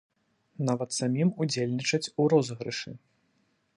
[0.69, 2.91] Нават самім удзельнічаць у розыгрышы.